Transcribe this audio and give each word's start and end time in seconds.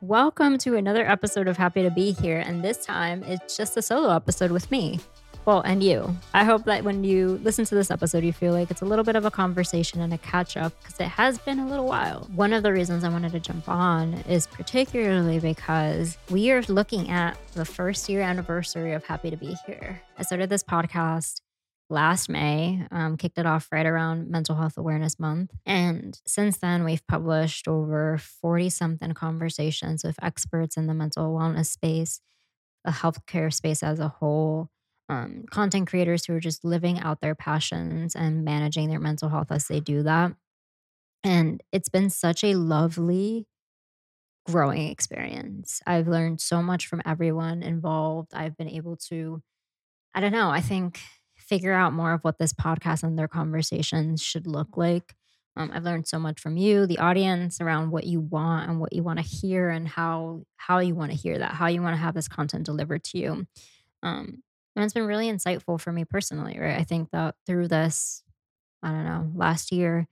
Welcome 0.00 0.58
to 0.58 0.76
another 0.76 1.04
episode 1.04 1.48
of 1.48 1.56
Happy 1.56 1.82
to 1.82 1.90
Be 1.90 2.12
Here. 2.12 2.38
And 2.38 2.62
this 2.62 2.86
time 2.86 3.24
it's 3.24 3.56
just 3.56 3.76
a 3.76 3.82
solo 3.82 4.14
episode 4.14 4.52
with 4.52 4.70
me. 4.70 5.00
Well, 5.44 5.60
and 5.62 5.82
you. 5.82 6.14
I 6.32 6.44
hope 6.44 6.66
that 6.66 6.84
when 6.84 7.02
you 7.02 7.40
listen 7.42 7.64
to 7.64 7.74
this 7.74 7.90
episode, 7.90 8.22
you 8.22 8.32
feel 8.32 8.52
like 8.52 8.70
it's 8.70 8.80
a 8.80 8.84
little 8.84 9.04
bit 9.04 9.16
of 9.16 9.24
a 9.24 9.30
conversation 9.32 10.00
and 10.00 10.14
a 10.14 10.18
catch 10.18 10.56
up 10.56 10.72
because 10.78 11.00
it 11.00 11.08
has 11.08 11.38
been 11.38 11.58
a 11.58 11.66
little 11.66 11.86
while. 11.86 12.28
One 12.36 12.52
of 12.52 12.62
the 12.62 12.72
reasons 12.72 13.02
I 13.02 13.08
wanted 13.08 13.32
to 13.32 13.40
jump 13.40 13.68
on 13.68 14.14
is 14.28 14.46
particularly 14.46 15.40
because 15.40 16.16
we 16.30 16.52
are 16.52 16.62
looking 16.68 17.10
at 17.10 17.36
the 17.54 17.64
first 17.64 18.08
year 18.08 18.20
anniversary 18.20 18.92
of 18.92 19.04
Happy 19.04 19.30
to 19.30 19.36
Be 19.36 19.56
Here. 19.66 20.00
I 20.16 20.22
started 20.22 20.48
this 20.48 20.62
podcast 20.62 21.40
last 21.90 22.28
May, 22.28 22.86
um, 22.90 23.16
kicked 23.16 23.38
it 23.38 23.46
off 23.46 23.68
right 23.72 23.86
around 23.86 24.30
Mental 24.30 24.54
Health 24.54 24.76
Awareness 24.76 25.18
Month. 25.18 25.52
And 25.64 26.20
since 26.26 26.58
then, 26.58 26.84
we've 26.84 27.06
published 27.06 27.66
over 27.66 28.18
40 28.18 28.70
something 28.70 29.12
conversations 29.12 30.04
with 30.04 30.22
experts 30.22 30.76
in 30.76 30.86
the 30.86 30.94
mental 30.94 31.34
wellness 31.34 31.66
space, 31.66 32.20
the 32.84 32.90
healthcare 32.92 33.52
space 33.52 33.82
as 33.82 34.00
a 34.00 34.08
whole, 34.08 34.70
um, 35.08 35.44
content 35.50 35.88
creators 35.88 36.26
who 36.26 36.34
are 36.34 36.40
just 36.40 36.64
living 36.64 36.98
out 37.00 37.20
their 37.20 37.34
passions 37.34 38.14
and 38.14 38.44
managing 38.44 38.88
their 38.90 39.00
mental 39.00 39.30
health 39.30 39.50
as 39.50 39.66
they 39.68 39.80
do 39.80 40.02
that. 40.02 40.32
And 41.24 41.62
it's 41.72 41.88
been 41.88 42.10
such 42.10 42.44
a 42.44 42.54
lovely, 42.54 43.46
growing 44.46 44.88
experience. 44.88 45.82
I've 45.86 46.08
learned 46.08 46.40
so 46.40 46.62
much 46.62 46.86
from 46.86 47.02
everyone 47.04 47.62
involved. 47.62 48.32
I've 48.34 48.56
been 48.56 48.68
able 48.68 48.96
to, 49.08 49.42
I 50.14 50.20
don't 50.20 50.32
know, 50.32 50.50
I 50.50 50.60
think 50.60 51.00
figure 51.48 51.72
out 51.72 51.92
more 51.92 52.12
of 52.12 52.22
what 52.22 52.38
this 52.38 52.52
podcast 52.52 53.02
and 53.02 53.18
their 53.18 53.28
conversations 53.28 54.22
should 54.22 54.46
look 54.46 54.76
like. 54.76 55.14
Um, 55.56 55.70
I've 55.74 55.82
learned 55.84 56.06
so 56.06 56.18
much 56.18 56.40
from 56.40 56.56
you, 56.56 56.86
the 56.86 56.98
audience, 56.98 57.60
around 57.60 57.90
what 57.90 58.04
you 58.04 58.20
want 58.20 58.70
and 58.70 58.80
what 58.80 58.92
you 58.92 59.02
want 59.02 59.18
to 59.18 59.24
hear, 59.24 59.70
and 59.70 59.88
how 59.88 60.42
how 60.56 60.78
you 60.78 60.94
want 60.94 61.10
to 61.10 61.16
hear 61.16 61.38
that, 61.38 61.52
how 61.52 61.66
you 61.66 61.82
want 61.82 61.94
to 61.94 62.00
have 62.00 62.14
this 62.14 62.28
content 62.28 62.64
delivered 62.64 63.02
to 63.04 63.18
you. 63.18 63.46
Um, 64.02 64.42
and 64.76 64.84
it's 64.84 64.94
been 64.94 65.06
really 65.06 65.26
insightful 65.26 65.80
for 65.80 65.92
me 65.92 66.04
personally, 66.04 66.58
right? 66.60 66.78
I 66.78 66.84
think 66.84 67.10
that 67.10 67.34
through 67.46 67.68
this, 67.68 68.22
I 68.82 68.92
don't 68.92 69.04
know, 69.04 69.32
last 69.34 69.72
year, 69.72 70.06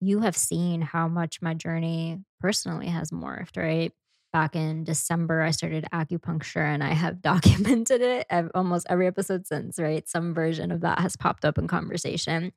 you 0.00 0.20
have 0.20 0.36
seen 0.36 0.80
how 0.80 1.08
much 1.08 1.42
my 1.42 1.54
journey 1.54 2.20
personally 2.40 2.86
has 2.88 3.10
morphed, 3.10 3.56
right? 3.58 3.92
Back 4.36 4.54
in 4.54 4.84
December, 4.84 5.40
I 5.40 5.50
started 5.50 5.86
acupuncture 5.94 6.62
and 6.62 6.84
I 6.84 6.92
have 6.92 7.22
documented 7.32 8.02
it 8.02 8.26
almost 8.54 8.86
every 8.90 9.06
episode 9.06 9.46
since, 9.46 9.78
right? 9.78 10.06
Some 10.06 10.34
version 10.34 10.70
of 10.70 10.82
that 10.82 10.98
has 10.98 11.16
popped 11.16 11.46
up 11.46 11.56
in 11.56 11.66
conversation 11.66 12.52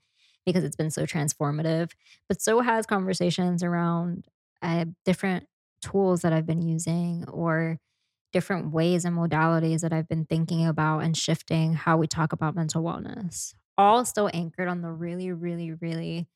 because 0.46 0.66
it's 0.66 0.76
been 0.76 0.92
so 0.92 1.06
transformative. 1.06 1.92
But 2.28 2.42
so 2.42 2.60
has 2.60 2.86
conversations 2.86 3.64
around 3.64 4.26
uh, 4.62 4.88
different 5.06 5.48
tools 5.82 6.22
that 6.24 6.34
I've 6.34 6.46
been 6.46 6.62
using 6.62 7.24
or 7.30 7.80
different 8.34 8.74
ways 8.74 9.06
and 9.06 9.16
modalities 9.16 9.80
that 9.80 9.94
I've 9.94 10.10
been 10.10 10.26
thinking 10.26 10.68
about 10.68 11.00
and 11.00 11.16
shifting 11.16 11.76
how 11.76 11.96
we 11.96 12.08
talk 12.08 12.34
about 12.34 12.56
mental 12.56 12.84
wellness. 12.84 13.54
All 13.78 14.04
still 14.04 14.30
anchored 14.34 14.68
on 14.68 14.82
the 14.82 14.92
really, 14.92 15.32
really, 15.32 15.72
really 15.72 16.28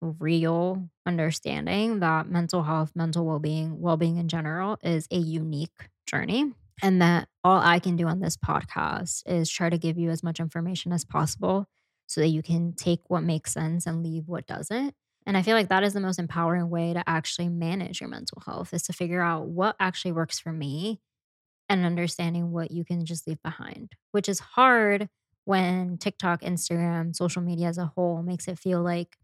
real 0.00 0.88
understanding 1.06 2.00
that 2.00 2.28
mental 2.28 2.62
health, 2.62 2.92
mental 2.94 3.26
well 3.26 3.38
being, 3.38 3.80
well 3.80 3.96
being 3.96 4.16
in 4.16 4.28
general 4.28 4.78
is 4.82 5.06
a 5.10 5.16
unique 5.18 5.88
journey. 6.06 6.52
And 6.82 7.02
that 7.02 7.28
all 7.44 7.60
I 7.60 7.78
can 7.78 7.96
do 7.96 8.06
on 8.06 8.20
this 8.20 8.36
podcast 8.36 9.22
is 9.26 9.50
try 9.50 9.68
to 9.68 9.76
give 9.76 9.98
you 9.98 10.10
as 10.10 10.22
much 10.22 10.40
information 10.40 10.92
as 10.92 11.04
possible 11.04 11.66
so 12.06 12.20
that 12.22 12.28
you 12.28 12.42
can 12.42 12.72
take 12.72 13.00
what 13.08 13.22
makes 13.22 13.52
sense 13.52 13.86
and 13.86 14.02
leave 14.02 14.24
what 14.26 14.46
doesn't. 14.46 14.94
And 15.26 15.36
I 15.36 15.42
feel 15.42 15.54
like 15.54 15.68
that 15.68 15.82
is 15.82 15.92
the 15.92 16.00
most 16.00 16.18
empowering 16.18 16.70
way 16.70 16.94
to 16.94 17.04
actually 17.06 17.50
manage 17.50 18.00
your 18.00 18.08
mental 18.08 18.42
health 18.44 18.72
is 18.72 18.82
to 18.84 18.92
figure 18.94 19.20
out 19.20 19.46
what 19.46 19.76
actually 19.78 20.12
works 20.12 20.40
for 20.40 20.52
me 20.52 21.00
and 21.68 21.84
understanding 21.84 22.50
what 22.50 22.70
you 22.70 22.84
can 22.84 23.04
just 23.04 23.26
leave 23.26 23.42
behind, 23.42 23.92
which 24.12 24.28
is 24.28 24.40
hard 24.40 25.08
when 25.44 25.98
TikTok, 25.98 26.42
Instagram, 26.42 27.14
social 27.14 27.42
media 27.42 27.68
as 27.68 27.78
a 27.78 27.92
whole 27.94 28.22
makes 28.22 28.48
it 28.48 28.58
feel 28.58 28.82
like 28.82 29.16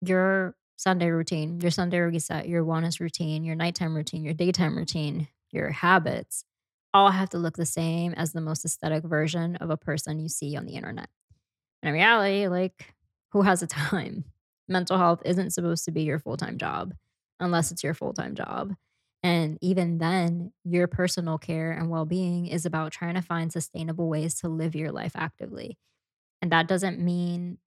your 0.00 0.54
Sunday 0.76 1.10
routine, 1.10 1.60
your 1.60 1.70
Sunday 1.70 1.98
reset, 1.98 2.48
your 2.48 2.64
wellness 2.64 3.00
routine, 3.00 3.44
your 3.44 3.56
nighttime 3.56 3.94
routine, 3.94 4.22
your 4.22 4.34
daytime 4.34 4.76
routine, 4.76 5.28
your 5.50 5.70
habits 5.70 6.44
all 6.92 7.10
have 7.10 7.30
to 7.30 7.38
look 7.38 7.56
the 7.56 7.66
same 7.66 8.12
as 8.14 8.32
the 8.32 8.40
most 8.40 8.64
aesthetic 8.64 9.04
version 9.04 9.56
of 9.56 9.70
a 9.70 9.76
person 9.76 10.18
you 10.18 10.28
see 10.28 10.56
on 10.56 10.66
the 10.66 10.74
internet. 10.74 11.08
And 11.82 11.88
in 11.88 11.94
reality, 11.94 12.48
like, 12.48 12.94
who 13.32 13.42
has 13.42 13.60
the 13.60 13.66
time? 13.66 14.24
Mental 14.68 14.98
health 14.98 15.22
isn't 15.24 15.50
supposed 15.50 15.84
to 15.84 15.92
be 15.92 16.02
your 16.02 16.18
full 16.18 16.36
time 16.36 16.58
job 16.58 16.94
unless 17.38 17.70
it's 17.70 17.84
your 17.84 17.94
full 17.94 18.12
time 18.12 18.34
job. 18.34 18.74
And 19.22 19.58
even 19.60 19.98
then, 19.98 20.52
your 20.64 20.86
personal 20.86 21.38
care 21.38 21.72
and 21.72 21.90
well 21.90 22.04
being 22.04 22.46
is 22.46 22.66
about 22.66 22.92
trying 22.92 23.14
to 23.14 23.22
find 23.22 23.52
sustainable 23.52 24.08
ways 24.08 24.34
to 24.40 24.48
live 24.48 24.74
your 24.74 24.92
life 24.92 25.12
actively. 25.14 25.78
And 26.42 26.52
that 26.52 26.68
doesn't 26.68 27.00
mean 27.00 27.58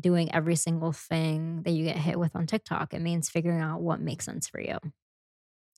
doing 0.00 0.32
every 0.32 0.56
single 0.56 0.92
thing 0.92 1.62
that 1.62 1.72
you 1.72 1.84
get 1.84 1.96
hit 1.96 2.18
with 2.18 2.34
on 2.36 2.46
TikTok. 2.46 2.94
It 2.94 3.00
means 3.00 3.28
figuring 3.28 3.60
out 3.60 3.80
what 3.80 4.00
makes 4.00 4.24
sense 4.24 4.48
for 4.48 4.60
you. 4.60 4.78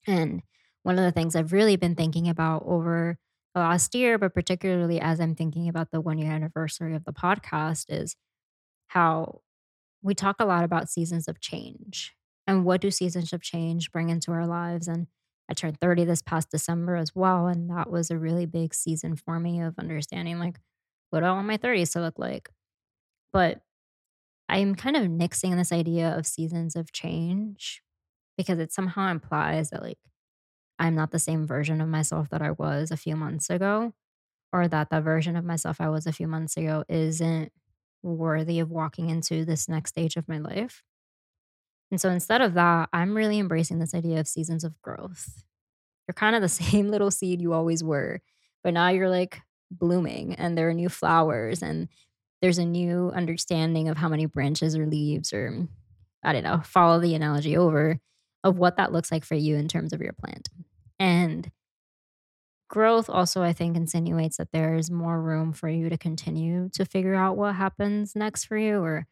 And 0.07 0.43
one 0.83 0.99
of 0.99 1.05
the 1.05 1.13
things 1.13 1.37
I've 1.37 1.53
really 1.53 1.77
been 1.77 1.95
thinking 1.95 2.29
about 2.29 2.63
over 2.67 3.19
the 3.55 3.61
last 3.61 3.95
year, 3.95 4.19
but 4.19 4.35
particularly 4.35 5.01
as 5.01 5.21
I'm 5.21 5.35
thinking 5.35 5.69
about 5.69 5.91
the 5.91 6.01
one 6.01 6.19
year 6.19 6.33
anniversary 6.33 6.95
of 6.95 7.05
the 7.05 7.13
podcast, 7.13 7.87
is 7.89 8.17
how 8.89 9.41
we 10.03 10.15
talk 10.15 10.37
a 10.39 10.47
lot 10.47 10.65
about 10.65 10.89
seasons 10.89 11.29
of 11.29 11.41
change 11.41 12.15
and 12.47 12.65
what 12.65 12.81
do 12.81 12.91
seasons 12.91 13.33
of 13.33 13.43
change 13.43 13.93
bring 13.93 14.09
into 14.09 14.33
our 14.33 14.47
lives. 14.47 14.89
And 14.89 15.07
I 15.49 15.55
turned 15.55 15.81
30 15.81 16.05
this 16.05 16.23
past 16.23 16.51
December 16.51 16.97
as 16.97 17.15
well. 17.15 17.47
And 17.47 17.71
that 17.71 17.91
was 17.91 18.11
a 18.11 18.19
really 18.19 18.47
big 18.47 18.75
season 18.75 19.17
for 19.17 19.39
me 19.39 19.61
of 19.61 19.79
understanding 19.79 20.39
like, 20.39 20.59
what 21.11 21.21
do 21.21 21.27
I 21.27 21.33
want 21.33 21.49
my 21.49 21.59
30s 21.59 21.93
to 21.93 22.01
look 22.01 22.19
like? 22.19 22.49
But 23.33 23.61
I'm 24.51 24.75
kind 24.75 24.97
of 24.97 25.05
nixing 25.05 25.57
this 25.57 25.73
idea 25.73 26.17
of 26.17 26.27
seasons 26.27 26.77
of 26.77 26.93
change 26.93 27.83
because 28.37 28.59
it 28.59 28.73
somehow 28.73 29.11
implies 29.11 29.71
that 29.71 29.83
like 29.83 29.99
I'm 30.79 30.95
not 30.95 31.11
the 31.13 31.19
same 31.19 31.47
version 31.47 31.81
of 31.81 31.89
myself 31.89 32.31
that 32.31 32.43
I 32.43 32.53
was 32.53 32.91
a 32.91 32.97
few 32.97 33.15
months 33.15 33.51
ago, 33.51 33.93
or 34.53 34.67
that 34.67 34.91
the 34.91 35.01
version 35.01 35.37
of 35.37 35.45
myself 35.45 35.81
I 35.81 35.89
was 35.91 36.07
a 36.07 36.13
few 36.13 36.27
months 36.27 36.57
ago 36.57 36.85
isn't 36.89 37.53
worthy 38.03 38.61
of 38.61 38.71
walking 38.71 39.11
into 39.11 39.45
this 39.45 39.69
next 39.69 39.91
stage 39.91 40.17
of 40.17 40.29
my 40.29 40.39
life. 40.39 40.83
And 41.91 42.01
so 42.01 42.09
instead 42.09 42.41
of 42.41 42.55
that, 42.55 42.89
I'm 42.93 43.17
really 43.17 43.39
embracing 43.39 43.79
this 43.79 43.95
idea 43.95 44.21
of 44.21 44.29
seasons 44.29 44.65
of 44.65 44.81
growth. 44.83 45.45
You're 46.09 46.15
kind 46.15 46.35
of 46.35 46.43
the 46.43 46.49
same 46.65 46.89
little 46.89 47.11
seed 47.11 47.41
you 47.41 47.53
always 47.53 47.85
were, 47.85 48.21
but 48.65 48.75
now 48.75 48.89
you're 48.89 49.11
like 49.11 49.41
blooming 49.71 50.35
and 50.35 50.57
there 50.57 50.69
are 50.69 50.75
new 50.75 50.89
flowers 50.89 51.63
and 51.63 51.89
there's 52.41 52.59
a 52.59 52.65
new 52.65 53.11
understanding 53.15 53.89
of 53.89 53.97
how 53.97 54.09
many 54.09 54.27
branches 54.27 54.77
or 54.77 54.87
leaves 54.87 55.33
or 55.33 55.69
I 56.23 56.33
don't 56.33 56.45
know, 56.45 56.61
follow 56.65 57.01
the 57.01 57.15
analogy 57.15 57.57
over 57.57 57.99
of 58.45 58.59
what 58.59 58.77
that 58.77 58.93
looks 58.93 59.11
like 59.11 59.25
for 59.25 59.35
you 59.35 59.57
in 59.57 59.69
terms 59.69 59.93
of 59.93 60.01
your 60.01 60.13
plant. 60.13 60.49
And 60.99 61.51
growth 62.69 63.09
also, 63.11 63.43
I 63.43 63.53
think, 63.53 63.77
insinuates 63.77 64.37
that 64.37 64.53
there's 64.53 64.91
more 64.91 65.21
room 65.21 65.53
for 65.53 65.69
you 65.69 65.89
to 65.89 65.99
continue 65.99 66.69
to 66.71 66.85
figure 66.85 67.15
out 67.15 67.37
what 67.37 67.55
happens 67.55 68.15
next 68.15 68.45
for 68.45 68.57
you 68.57 68.81
or 68.81 69.07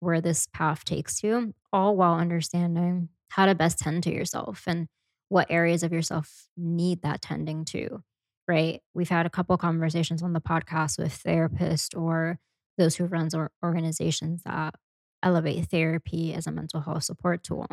where 0.00 0.20
this 0.20 0.46
path 0.52 0.84
takes 0.84 1.22
you, 1.22 1.54
all 1.72 1.96
while 1.96 2.14
understanding 2.14 3.08
how 3.28 3.46
to 3.46 3.54
best 3.54 3.78
tend 3.78 4.02
to 4.04 4.12
yourself 4.12 4.64
and 4.66 4.88
what 5.28 5.46
areas 5.50 5.82
of 5.82 5.92
yourself 5.92 6.48
need 6.56 7.02
that 7.02 7.22
tending 7.22 7.64
to, 7.64 8.02
right? 8.46 8.82
We've 8.94 9.08
had 9.08 9.26
a 9.26 9.30
couple 9.30 9.56
conversations 9.56 10.22
on 10.22 10.32
the 10.32 10.40
podcast 10.40 10.98
with 10.98 11.22
therapists 11.22 11.98
or 11.98 12.38
those 12.76 12.96
who 12.96 13.06
runs 13.06 13.34
or 13.34 13.50
organizations 13.62 14.42
that 14.44 14.74
elevate 15.22 15.66
therapy 15.66 16.34
as 16.34 16.46
a 16.46 16.52
mental 16.52 16.80
health 16.80 17.04
support 17.04 17.42
tool. 17.42 17.66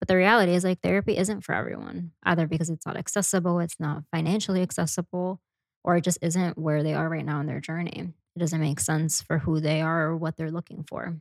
But 0.00 0.08
the 0.08 0.16
reality 0.16 0.54
is 0.54 0.64
like 0.64 0.80
therapy 0.80 1.16
isn't 1.16 1.42
for 1.42 1.54
everyone, 1.54 2.12
either 2.22 2.46
because 2.46 2.70
it's 2.70 2.86
not 2.86 2.96
accessible, 2.96 3.58
it's 3.58 3.80
not 3.80 4.04
financially 4.12 4.62
accessible, 4.62 5.40
or 5.82 5.96
it 5.96 6.04
just 6.04 6.18
isn't 6.22 6.56
where 6.56 6.82
they 6.82 6.94
are 6.94 7.08
right 7.08 7.24
now 7.24 7.40
in 7.40 7.46
their 7.46 7.60
journey. 7.60 8.12
It 8.36 8.38
doesn't 8.38 8.60
make 8.60 8.78
sense 8.78 9.20
for 9.20 9.38
who 9.38 9.58
they 9.58 9.80
are 9.80 10.06
or 10.06 10.16
what 10.16 10.36
they're 10.36 10.52
looking 10.52 10.84
for. 10.88 11.16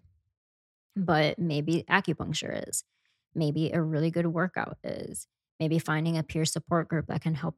But 0.95 1.39
maybe 1.39 1.85
acupuncture 1.89 2.67
is. 2.69 2.83
Maybe 3.33 3.71
a 3.71 3.81
really 3.81 4.11
good 4.11 4.27
workout 4.27 4.77
is. 4.83 5.27
Maybe 5.59 5.79
finding 5.79 6.17
a 6.17 6.23
peer 6.23 6.45
support 6.45 6.87
group 6.87 7.07
that 7.07 7.21
can 7.21 7.33
help 7.33 7.55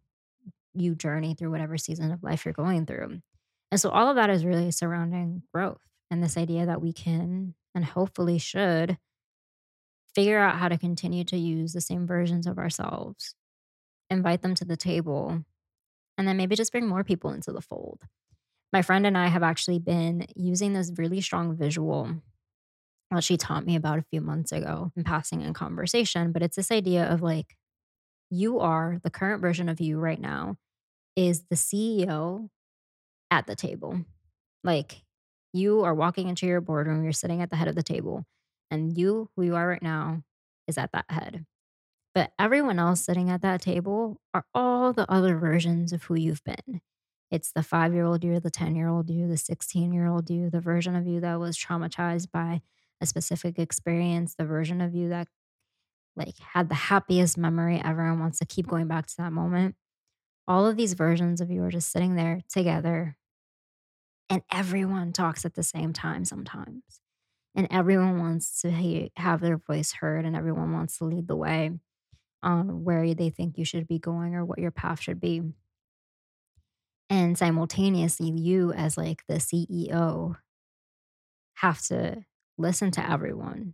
you 0.74 0.95
journey 0.95 1.34
through 1.34 1.52
whatever 1.52 1.78
season 1.78 2.12
of 2.12 2.24
life 2.24 2.45
you're 2.45 2.54
going 2.54 2.86
through. 2.86 3.22
And 3.71 3.80
so 3.80 3.89
all 3.89 4.10
of 4.10 4.16
that 4.16 4.30
is 4.30 4.45
really 4.45 4.71
surrounding 4.71 5.44
growth 5.54 5.81
and 6.10 6.24
this 6.24 6.38
idea 6.38 6.66
that 6.66 6.81
we 6.81 6.92
can 6.92 7.54
and 7.75 7.86
hopefully 7.86 8.38
should 8.38 8.98
figure 10.16 10.39
out 10.39 10.57
how 10.57 10.68
to 10.68 10.77
continue 10.77 11.24
to 11.25 11.38
use 11.38 11.74
the 11.74 11.81
same 11.81 12.07
versions 12.07 12.48
of 12.48 12.57
ourselves, 12.57 13.36
invite 14.10 14.42
them 14.42 14.56
to 14.56 14.66
the 14.66 14.77
table, 14.77 15.44
and 16.18 16.27
then 16.27 16.36
maybe 16.36 16.56
just 16.56 16.71
bring 16.71 16.88
more 16.88 17.04
people 17.04 17.30
into 17.31 17.51
the 17.51 17.62
fold. 17.62 18.01
My 18.74 18.81
friend 18.81 19.06
and 19.06 19.18
I 19.18 19.27
have 19.27 19.44
actually 19.44 19.80
been 19.80 20.25
using 20.36 20.74
this 20.74 20.92
really 20.98 21.21
strong 21.21 21.56
visual 21.56 22.21
that 23.12 23.24
she 23.24 23.38
taught 23.38 23.66
me 23.66 23.75
about 23.75 24.00
a 24.00 24.06
few 24.10 24.21
months 24.21 24.51
ago 24.51 24.92
in 24.95 25.04
passing 25.04 25.42
in 25.42 25.54
conversation, 25.54 26.31
but 26.31 26.44
it's 26.44 26.56
this 26.56 26.71
idea 26.71 27.06
of 27.06 27.21
like 27.21 27.56
you 28.30 28.60
are 28.60 29.00
the 29.04 29.10
current 29.10 29.42
version 29.42 29.69
of 29.69 29.80
you 29.80 29.98
right 29.98 30.19
now 30.19 30.57
is 31.16 31.44
the 31.50 31.56
CEO 31.56 32.50
at 33.31 33.48
the 33.48 33.56
table. 33.56 34.06
Like 34.64 35.04
you 35.54 35.84
are 35.84 35.96
walking 35.96 36.28
into 36.28 36.46
your 36.46 36.62
boardroom, 36.62 37.04
you're 37.04 37.14
sitting 37.14 37.42
at 37.42 37.50
the 37.50 37.56
head 37.56 37.68
of 37.68 37.76
the 37.76 37.84
table, 37.84 38.26
and 38.70 38.96
you, 38.98 39.30
who 39.36 39.44
you 39.44 39.56
are 39.56 39.68
right 39.68 39.81
now, 39.81 40.24
is 40.68 40.78
at 40.78 40.92
that 40.92 41.06
head. 41.10 41.46
But 42.14 42.31
everyone 42.40 42.80
else 42.80 43.02
sitting 43.02 43.30
at 43.30 43.42
that 43.42 43.62
table 43.62 44.20
are 44.34 44.46
all 44.54 44.94
the 44.94 45.10
other 45.12 45.38
versions 45.38 45.94
of 45.94 46.04
who 46.04 46.16
you've 46.16 46.44
been. 46.44 46.81
It's 47.31 47.52
the 47.52 47.64
five 47.64 47.94
year 47.94 48.06
old 48.06 48.24
you, 48.24 48.40
the 48.40 48.50
10 48.50 48.76
year 48.76 48.88
old 48.88 49.10
you, 49.10 49.28
the 49.28 49.38
16 49.38 49.94
year 49.94 50.08
old 50.08 50.30
you, 50.30 50.50
the 50.50 50.60
version 50.60 50.96
of 50.96 51.06
you 51.06 51.20
that 51.20 51.40
was 51.40 51.58
traumatized 51.58 52.31
by 52.31 52.62
a 53.02 53.06
specific 53.06 53.60
experience, 53.60 54.36
the 54.36 54.46
version 54.46 54.81
of 54.81 54.96
you 54.96 55.10
that 55.10 55.28
like 56.16 56.38
had 56.40 56.70
the 56.70 56.76
happiest 56.76 57.38
memory 57.38 57.81
ever 57.84 58.02
and 58.02 58.20
wants 58.20 58.40
to 58.40 58.46
keep 58.46 58.68
going 58.68 58.88
back 58.88 59.06
to 59.08 59.18
that 59.18 59.31
moment. 59.31 59.76
All 60.48 60.66
of 60.66 60.76
these 60.76 60.94
versions 60.94 61.40
of 61.40 61.52
you 61.52 61.64
are 61.64 61.70
just 61.70 61.92
sitting 61.92 62.16
there 62.16 62.42
together 62.50 63.16
and 64.30 64.44
everyone 64.52 65.14
talks 65.14 65.46
at 65.46 65.56
the 65.56 65.64
same 65.64 65.94
time 65.94 66.26
sometimes. 66.26 67.02
And 67.56 67.68
everyone 67.72 68.20
wants 68.20 68.62
to 68.62 68.72
he- 68.72 69.12
have 69.18 69.42
their 69.42 69.58
voice 69.58 69.94
heard 69.94 70.26
and 70.26 70.36
everyone 70.36 70.72
wants 70.72 70.98
to 71.00 71.06
lead 71.06 71.28
the 71.28 71.36
way 71.36 71.72
on 72.44 72.84
where 72.84 73.14
they 73.14 73.30
think 73.30 73.58
you 73.58 73.66
should 73.66 73.88
be 73.88 74.00
going 74.00 74.36
or 74.36 74.46
what 74.46 74.60
your 74.60 74.72
path 74.72 75.02
should 75.02 75.20
be. 75.20 75.42
And 77.10 77.38
simultaneously, 77.38 78.30
you 78.30 78.72
as 78.72 78.98
like 78.98 79.26
the 79.28 79.40
CEO 79.40 80.38
have 81.56 81.81
to 81.84 82.24
listen 82.58 82.92
to 82.92 83.10
everyone 83.10 83.74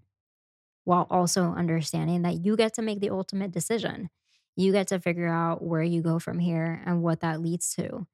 while 0.83 1.07
also 1.09 1.53
understanding 1.53 2.21
that 2.23 2.45
you 2.45 2.55
get 2.55 2.73
to 2.75 2.81
make 2.81 2.99
the 2.99 3.09
ultimate 3.09 3.51
decision. 3.51 4.09
You 4.55 4.71
get 4.71 4.87
to 4.89 4.99
figure 4.99 5.27
out 5.27 5.63
where 5.63 5.83
you 5.83 6.01
go 6.01 6.19
from 6.19 6.39
here 6.39 6.81
and 6.85 7.03
what 7.03 7.21
that 7.21 7.41
leads 7.41 7.75
to. 7.75 8.07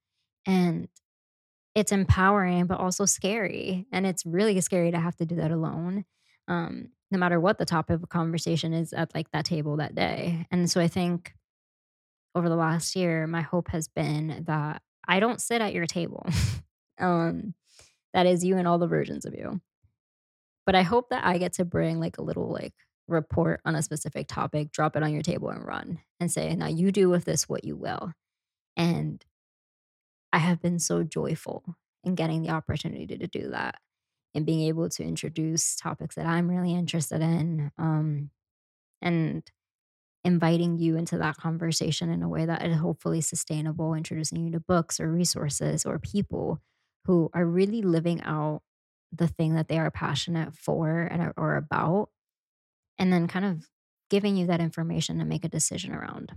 And 0.48 0.88
it's 1.76 1.92
empowering, 1.92 2.66
but 2.66 2.80
also 2.80 3.06
scary. 3.06 3.86
And 3.92 4.06
it's 4.06 4.26
really 4.26 4.60
scary 4.62 4.92
to 4.92 5.00
have 5.00 5.16
to 5.18 5.26
do 5.26 5.36
that 5.36 5.52
alone. 5.52 6.06
Um, 6.48 6.90
no 7.12 7.18
matter 7.18 7.40
what 7.40 7.58
the 7.58 7.66
topic 7.66 8.02
of 8.02 8.10
conversation 8.10 8.74
is 8.74 8.94
at 8.94 9.14
like 9.14 9.30
that 9.32 9.46
table 9.46 9.78
that 9.78 9.96
day. 9.96 10.48
And 10.52 10.70
so 10.70 10.82
I 10.82 10.88
think 10.88 11.34
over 12.36 12.50
the 12.50 12.56
last 12.56 12.96
year, 12.96 13.28
my 13.28 13.42
hope 13.42 13.70
has 13.70 13.88
been 13.88 14.44
that 14.48 14.82
I 15.08 15.20
don't 15.20 15.42
sit 15.42 15.62
at 15.62 15.74
your 15.74 15.86
table. 15.86 16.26
um, 17.00 17.54
that 18.14 18.26
is 18.26 18.44
you 18.44 18.58
and 18.58 18.68
all 18.68 18.78
the 18.78 18.88
versions 18.88 19.26
of 19.26 19.34
you. 19.36 19.62
But 20.66 20.76
I 20.76 20.84
hope 20.84 21.10
that 21.10 21.26
I 21.26 21.38
get 21.38 21.54
to 21.54 21.66
bring 21.66 22.00
like 22.00 22.18
a 22.18 22.22
little 22.22 22.52
like 22.52 22.74
report 23.08 23.62
on 23.66 23.76
a 23.76 23.82
specific 23.82 24.28
topic, 24.28 24.72
drop 24.72 24.96
it 24.96 25.04
on 25.04 25.14
your 25.14 25.24
table 25.24 25.50
and 25.50 25.66
run 25.66 26.00
and 26.20 26.32
say, 26.32 26.56
now 26.56 26.68
you 26.68 26.92
do 26.92 27.10
with 27.10 27.26
this 27.26 27.50
what 27.50 27.64
you 27.66 27.76
will. 27.76 28.14
And 28.78 29.24
I 30.34 30.40
have 30.40 30.62
been 30.62 30.80
so 30.80 31.04
joyful 31.04 31.64
in 32.04 32.16
getting 32.16 32.42
the 32.42 32.50
opportunity 32.50 33.18
to 33.18 33.28
do 33.28 33.50
that 33.52 33.80
and 34.34 34.46
being 34.46 34.62
able 34.62 34.90
to 34.90 35.04
introduce 35.04 35.76
topics 35.76 36.16
that 36.16 36.26
I'm 36.26 36.50
really 36.50 36.74
interested 36.74 37.22
in 37.22 37.72
um, 37.78 38.32
and 39.02 39.44
inviting 40.24 40.78
you 40.78 40.98
into 40.98 41.18
that 41.18 41.38
conversation 41.38 42.10
in 42.10 42.24
a 42.24 42.30
way 42.30 42.46
that 42.46 42.66
is 42.66 42.78
hopefully 42.78 43.22
sustainable, 43.22 43.94
introducing 43.94 44.46
you 44.46 44.52
to 44.52 44.60
books 44.60 45.00
or 45.00 45.12
resources 45.12 45.86
or 45.86 46.00
people 46.00 46.62
who 47.06 47.30
are 47.34 47.46
really 47.46 47.82
living 47.82 48.22
out 48.24 48.62
the 49.12 49.28
thing 49.28 49.56
that 49.56 49.68
they 49.68 49.80
are 49.80 49.92
passionate 49.92 50.56
for 50.56 51.02
and 51.02 51.34
or 51.38 51.56
about 51.58 52.10
and 53.00 53.12
then 53.12 53.28
kind 53.28 53.46
of 53.46 53.70
giving 54.10 54.38
you 54.38 54.48
that 54.48 54.62
information 54.62 55.20
to 55.20 55.26
make 55.26 55.44
a 55.46 55.50
decision 55.50 55.94
around. 55.94 56.34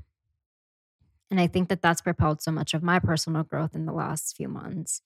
And 1.30 1.40
I 1.40 1.46
think 1.46 1.68
that 1.68 1.82
that's 1.82 2.00
propelled 2.00 2.42
so 2.42 2.52
much 2.52 2.74
of 2.74 2.82
my 2.82 2.98
personal 2.98 3.42
growth 3.42 3.74
in 3.74 3.86
the 3.86 3.92
last 3.92 4.36
few 4.36 4.48
months. 4.48 5.00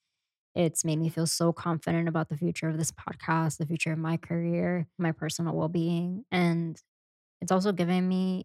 It's 0.55 0.85
made 0.85 0.99
me 0.99 1.09
feel 1.09 1.27
so 1.27 1.53
confident 1.53 2.09
about 2.09 2.29
the 2.29 2.37
future 2.37 2.69
of 2.69 2.79
this 2.79 2.91
podcast, 2.91 3.59
the 3.59 3.67
future 3.67 3.93
of 3.93 3.99
my 3.99 4.17
career, 4.17 4.87
my 4.99 5.13
personal 5.13 5.55
well 5.55 5.69
being. 5.69 6.25
And 6.33 6.81
it's 7.41 7.53
also 7.53 7.73
given 7.73 8.09
me 8.09 8.45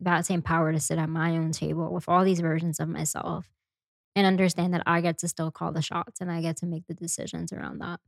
that 0.00 0.26
same 0.26 0.42
power 0.42 0.72
to 0.72 0.80
sit 0.80 0.98
at 0.98 1.08
my 1.08 1.30
own 1.36 1.52
table 1.52 1.92
with 1.92 2.08
all 2.08 2.24
these 2.24 2.40
versions 2.40 2.80
of 2.80 2.88
myself 2.88 3.48
and 4.14 4.26
understand 4.26 4.74
that 4.74 4.82
I 4.86 5.00
get 5.00 5.18
to 5.18 5.28
still 5.28 5.50
call 5.50 5.72
the 5.72 5.82
shots 5.82 6.20
and 6.20 6.30
I 6.30 6.42
get 6.42 6.56
to 6.58 6.66
make 6.66 6.86
the 6.86 6.94
decisions 6.94 7.52
around 7.52 7.78
that. 7.78 8.00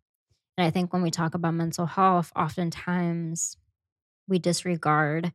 And 0.57 0.67
I 0.67 0.71
think 0.71 0.93
when 0.93 1.03
we 1.03 1.11
talk 1.11 1.35
about 1.35 1.55
mental 1.55 1.87
health, 1.87 2.31
oftentimes 2.37 3.57
we 4.29 4.39
disregard 4.39 5.33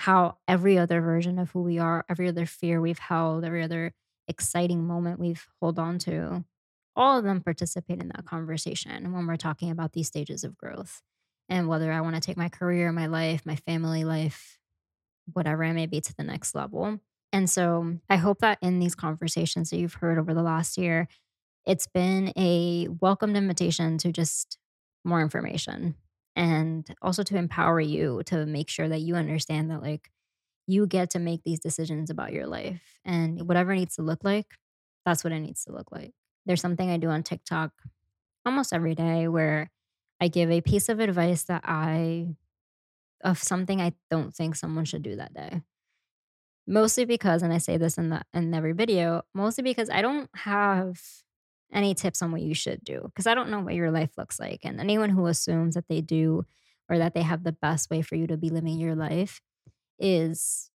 how 0.00 0.38
every 0.48 0.78
other 0.78 1.02
version 1.02 1.38
of 1.38 1.50
who 1.50 1.60
we 1.60 1.78
are, 1.78 2.06
every 2.08 2.26
other 2.26 2.46
fear 2.46 2.80
we've 2.80 2.98
held, 2.98 3.44
every 3.44 3.62
other 3.62 3.92
exciting 4.28 4.82
moment 4.86 5.20
we've 5.20 5.46
hold 5.60 5.78
on 5.78 5.98
to, 5.98 6.42
all 6.96 7.18
of 7.18 7.24
them 7.24 7.42
participate 7.42 8.00
in 8.00 8.08
that 8.08 8.24
conversation 8.24 9.12
when 9.12 9.26
we're 9.26 9.36
talking 9.36 9.70
about 9.70 9.92
these 9.92 10.06
stages 10.06 10.42
of 10.42 10.56
growth 10.56 11.02
and 11.50 11.68
whether 11.68 11.92
I 11.92 12.00
want 12.00 12.14
to 12.14 12.20
take 12.22 12.38
my 12.38 12.48
career, 12.48 12.90
my 12.92 13.08
life, 13.08 13.44
my 13.44 13.56
family 13.56 14.04
life, 14.04 14.58
whatever 15.34 15.64
it 15.64 15.74
may 15.74 15.84
be 15.84 16.00
to 16.00 16.14
the 16.16 16.24
next 16.24 16.54
level. 16.54 16.98
And 17.30 17.50
so 17.50 17.98
I 18.08 18.16
hope 18.16 18.38
that 18.38 18.56
in 18.62 18.78
these 18.78 18.94
conversations 18.94 19.68
that 19.68 19.76
you've 19.76 19.92
heard 19.92 20.16
over 20.16 20.32
the 20.32 20.42
last 20.42 20.78
year, 20.78 21.08
it's 21.66 21.86
been 21.86 22.32
a 22.38 22.88
welcomed 22.88 23.36
invitation 23.36 23.98
to 23.98 24.12
just 24.12 24.56
more 25.04 25.20
information 25.20 25.94
and 26.40 26.88
also 27.02 27.22
to 27.22 27.36
empower 27.36 27.80
you 27.80 28.22
to 28.24 28.46
make 28.46 28.70
sure 28.70 28.88
that 28.88 29.02
you 29.02 29.14
understand 29.14 29.70
that 29.70 29.82
like 29.82 30.10
you 30.66 30.86
get 30.86 31.10
to 31.10 31.18
make 31.18 31.42
these 31.44 31.60
decisions 31.60 32.08
about 32.08 32.32
your 32.32 32.46
life 32.46 32.98
and 33.04 33.46
whatever 33.46 33.72
it 33.72 33.76
needs 33.76 33.96
to 33.96 34.02
look 34.02 34.24
like 34.24 34.46
that's 35.04 35.22
what 35.22 35.32
it 35.34 35.40
needs 35.40 35.64
to 35.64 35.72
look 35.72 35.92
like. 35.92 36.12
There's 36.46 36.60
something 36.60 36.90
i 36.90 36.96
do 36.96 37.08
on 37.10 37.22
tiktok 37.22 37.72
almost 38.46 38.72
every 38.72 38.94
day 38.94 39.28
where 39.28 39.70
i 40.20 40.28
give 40.28 40.50
a 40.50 40.62
piece 40.62 40.88
of 40.88 40.98
advice 41.00 41.44
that 41.44 41.62
i 41.64 42.36
of 43.22 43.38
something 43.38 43.80
i 43.82 43.92
don't 44.10 44.34
think 44.34 44.56
someone 44.56 44.86
should 44.86 45.02
do 45.02 45.16
that 45.16 45.34
day. 45.34 45.62
Mostly 46.66 47.04
because 47.04 47.42
and 47.42 47.52
i 47.52 47.58
say 47.58 47.76
this 47.76 47.98
in 47.98 48.10
the 48.10 48.22
in 48.32 48.54
every 48.54 48.72
video 48.72 49.22
mostly 49.34 49.62
because 49.62 49.90
i 49.90 50.00
don't 50.00 50.30
have 50.34 51.00
any 51.72 51.94
tips 51.94 52.22
on 52.22 52.32
what 52.32 52.42
you 52.42 52.54
should 52.54 52.82
do 52.84 53.02
because 53.06 53.26
I 53.26 53.34
don't 53.34 53.50
know 53.50 53.60
what 53.60 53.74
your 53.74 53.90
life 53.90 54.10
looks 54.18 54.40
like. 54.40 54.60
And 54.64 54.80
anyone 54.80 55.10
who 55.10 55.26
assumes 55.26 55.74
that 55.74 55.88
they 55.88 56.00
do 56.00 56.44
or 56.88 56.98
that 56.98 57.14
they 57.14 57.22
have 57.22 57.44
the 57.44 57.52
best 57.52 57.90
way 57.90 58.02
for 58.02 58.16
you 58.16 58.26
to 58.28 58.36
be 58.36 58.50
living 58.50 58.78
your 58.78 58.96
life 58.96 59.40
is 59.98 60.70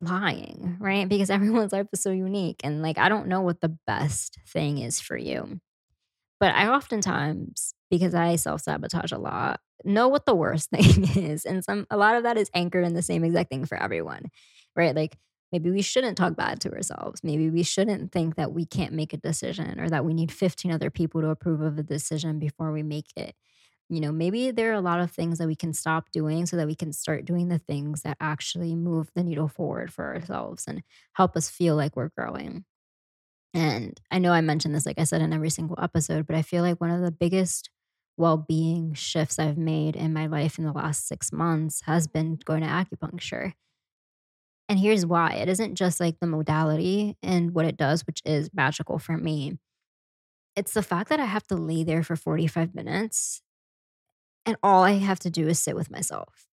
lying, 0.00 0.76
right? 0.80 1.08
Because 1.08 1.30
everyone's 1.30 1.72
life 1.72 1.86
is 1.92 2.00
so 2.00 2.10
unique. 2.10 2.60
And 2.64 2.82
like, 2.82 2.98
I 2.98 3.08
don't 3.08 3.28
know 3.28 3.40
what 3.40 3.60
the 3.60 3.76
best 3.86 4.38
thing 4.46 4.78
is 4.78 5.00
for 5.00 5.16
you. 5.16 5.60
But 6.40 6.54
I 6.54 6.68
oftentimes, 6.68 7.74
because 7.90 8.14
I 8.14 8.36
self 8.36 8.62
sabotage 8.62 9.12
a 9.12 9.18
lot, 9.18 9.60
know 9.84 10.08
what 10.08 10.26
the 10.26 10.34
worst 10.34 10.70
thing 10.72 11.04
is. 11.16 11.44
And 11.44 11.64
some, 11.64 11.86
a 11.90 11.96
lot 11.96 12.16
of 12.16 12.24
that 12.24 12.38
is 12.38 12.50
anchored 12.54 12.86
in 12.86 12.94
the 12.94 13.02
same 13.02 13.24
exact 13.24 13.50
thing 13.50 13.66
for 13.66 13.80
everyone, 13.82 14.26
right? 14.76 14.94
Like, 14.94 15.18
Maybe 15.52 15.70
we 15.70 15.80
shouldn't 15.82 16.18
talk 16.18 16.36
bad 16.36 16.60
to 16.60 16.72
ourselves. 16.72 17.24
Maybe 17.24 17.48
we 17.48 17.62
shouldn't 17.62 18.12
think 18.12 18.36
that 18.36 18.52
we 18.52 18.66
can't 18.66 18.92
make 18.92 19.12
a 19.12 19.16
decision 19.16 19.80
or 19.80 19.88
that 19.88 20.04
we 20.04 20.12
need 20.14 20.30
15 20.32 20.70
other 20.72 20.90
people 20.90 21.20
to 21.22 21.28
approve 21.30 21.60
of 21.60 21.78
a 21.78 21.82
decision 21.82 22.38
before 22.38 22.70
we 22.72 22.82
make 22.82 23.06
it. 23.16 23.34
You 23.90 24.00
know, 24.00 24.12
maybe 24.12 24.50
there 24.50 24.70
are 24.70 24.74
a 24.74 24.82
lot 24.82 25.00
of 25.00 25.10
things 25.10 25.38
that 25.38 25.46
we 25.46 25.56
can 25.56 25.72
stop 25.72 26.10
doing 26.12 26.44
so 26.44 26.56
that 26.58 26.66
we 26.66 26.74
can 26.74 26.92
start 26.92 27.24
doing 27.24 27.48
the 27.48 27.58
things 27.58 28.02
that 28.02 28.18
actually 28.20 28.74
move 28.76 29.10
the 29.14 29.24
needle 29.24 29.48
forward 29.48 29.92
for 29.92 30.14
ourselves 30.14 30.66
and 30.68 30.82
help 31.14 31.36
us 31.36 31.48
feel 31.48 31.74
like 31.76 31.96
we're 31.96 32.10
growing. 32.10 32.66
And 33.54 33.98
I 34.10 34.18
know 34.18 34.32
I 34.32 34.40
mentioned 34.40 34.74
this, 34.74 34.86
like 34.86 34.98
I 34.98 35.04
said, 35.04 35.22
in 35.22 35.32
every 35.32 35.50
single 35.50 35.78
episode, 35.80 36.26
but 36.26 36.36
I 36.36 36.42
feel 36.42 36.62
like 36.62 36.80
one 36.80 36.90
of 36.90 37.00
the 37.00 37.10
biggest 37.10 37.70
well 38.16 38.36
being 38.36 38.94
shifts 38.94 39.38
I've 39.38 39.58
made 39.58 39.96
in 39.96 40.12
my 40.12 40.26
life 40.26 40.58
in 40.58 40.64
the 40.64 40.72
last 40.72 41.06
six 41.06 41.32
months 41.32 41.82
has 41.82 42.06
been 42.06 42.38
going 42.44 42.62
to 42.62 42.66
acupuncture. 42.66 43.54
And 44.68 44.78
here's 44.78 45.06
why 45.06 45.32
it 45.32 45.48
isn't 45.48 45.76
just 45.76 45.98
like 45.98 46.20
the 46.20 46.26
modality 46.26 47.16
and 47.22 47.54
what 47.54 47.64
it 47.64 47.76
does, 47.76 48.06
which 48.06 48.20
is 48.24 48.50
magical 48.52 48.98
for 48.98 49.16
me. 49.16 49.58
It's 50.56 50.74
the 50.74 50.82
fact 50.82 51.08
that 51.08 51.20
I 51.20 51.24
have 51.24 51.46
to 51.48 51.56
lay 51.56 51.84
there 51.84 52.02
for 52.02 52.16
45 52.16 52.74
minutes 52.74 53.42
and 54.46 54.56
all 54.62 54.82
I 54.82 54.92
have 54.92 55.18
to 55.20 55.30
do 55.30 55.46
is 55.48 55.58
sit 55.58 55.76
with 55.76 55.90
myself. 55.90 56.46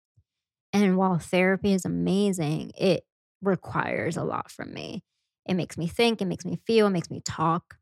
And 0.74 0.98
while 0.98 1.18
therapy 1.18 1.74
is 1.74 1.86
amazing, 1.86 2.72
it 2.78 3.06
requires 3.42 4.18
a 4.18 4.24
lot 4.24 4.52
from 4.52 4.74
me. 4.74 5.04
It 5.48 5.56
makes 5.56 5.78
me 5.78 5.88
think, 5.88 6.22
it 6.22 6.26
makes 6.26 6.46
me 6.46 6.60
feel, 6.68 6.88
it 6.88 6.92
makes 6.92 7.10
me 7.10 7.22
talk. 7.24 7.78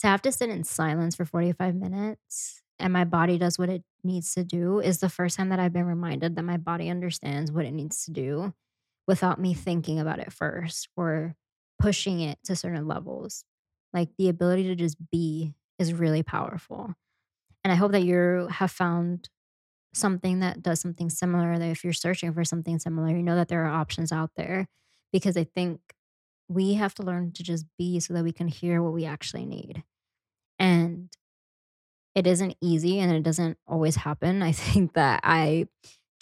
To 0.00 0.08
have 0.08 0.22
to 0.22 0.32
sit 0.32 0.50
in 0.50 0.64
silence 0.64 1.16
for 1.16 1.24
45 1.24 1.74
minutes 1.74 2.62
and 2.78 2.92
my 2.92 3.04
body 3.04 3.38
does 3.38 3.58
what 3.58 3.70
it 3.70 3.82
needs 4.02 4.34
to 4.34 4.44
do 4.44 4.80
is 4.80 4.98
the 4.98 5.08
first 5.08 5.36
time 5.36 5.48
that 5.48 5.60
I've 5.60 5.72
been 5.72 5.86
reminded 5.86 6.36
that 6.36 6.42
my 6.42 6.56
body 6.58 6.90
understands 6.90 7.50
what 7.50 7.64
it 7.64 7.72
needs 7.72 8.04
to 8.04 8.10
do 8.10 8.52
without 9.06 9.40
me 9.40 9.54
thinking 9.54 9.98
about 9.98 10.18
it 10.18 10.32
first 10.32 10.88
or 10.96 11.34
pushing 11.78 12.20
it 12.20 12.38
to 12.44 12.56
certain 12.56 12.86
levels. 12.86 13.44
Like 13.92 14.10
the 14.18 14.28
ability 14.28 14.64
to 14.64 14.74
just 14.74 14.96
be 15.10 15.54
is 15.78 15.92
really 15.92 16.22
powerful. 16.22 16.94
And 17.62 17.72
I 17.72 17.76
hope 17.76 17.92
that 17.92 18.04
you 18.04 18.48
have 18.50 18.70
found 18.70 19.28
something 19.94 20.40
that 20.40 20.62
does 20.62 20.80
something 20.80 21.08
similar, 21.08 21.58
that 21.58 21.68
if 21.70 21.84
you're 21.84 21.92
searching 21.92 22.32
for 22.32 22.44
something 22.44 22.78
similar, 22.78 23.10
you 23.10 23.22
know 23.22 23.36
that 23.36 23.48
there 23.48 23.64
are 23.64 23.70
options 23.70 24.12
out 24.12 24.30
there 24.36 24.68
because 25.12 25.36
I 25.36 25.44
think 25.44 25.80
we 26.48 26.74
have 26.74 26.94
to 26.94 27.02
learn 27.02 27.32
to 27.32 27.42
just 27.42 27.66
be 27.78 28.00
so 28.00 28.14
that 28.14 28.24
we 28.24 28.32
can 28.32 28.48
hear 28.48 28.82
what 28.82 28.92
we 28.92 29.04
actually 29.04 29.46
need. 29.46 29.82
And 30.58 31.10
it 32.14 32.26
isn't 32.26 32.56
easy 32.60 32.98
and 33.00 33.12
it 33.12 33.22
doesn't 33.22 33.58
always 33.66 33.96
happen. 33.96 34.42
I 34.42 34.52
think 34.52 34.94
that 34.94 35.20
I 35.22 35.68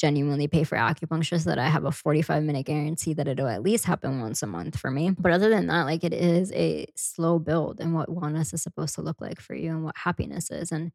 genuinely 0.03 0.49
pay 0.49 0.65
for 0.65 0.77
acupuncture 0.77 1.41
so 1.41 1.49
that 1.49 1.61
I 1.61 1.69
have 1.69 1.85
a 1.85 1.93
45 1.93 2.43
minute 2.43 2.67
guarantee 2.67 3.15
that 3.15 3.29
it'll 3.29 3.47
at 3.47 3.63
least 3.63 3.85
happen 3.85 4.21
once 4.21 4.43
a 4.43 4.49
month 4.49 4.77
for 4.77 4.91
me. 4.91 5.11
But 5.11 5.31
other 5.31 5.49
than 5.49 5.69
that, 5.69 5.85
like 5.85 6.03
it 6.03 6.13
is 6.13 6.51
a 6.53 6.87
slow 6.97 7.39
build 7.39 7.79
and 7.79 7.95
what 7.95 8.09
wellness 8.09 8.53
is 8.53 8.63
supposed 8.63 8.97
to 8.97 9.03
look 9.03 9.21
like 9.21 9.41
for 9.41 9.55
you 9.55 9.71
and 9.71 9.85
what 9.85 9.97
happiness 9.97 10.51
is. 10.51 10.73
And 10.73 10.91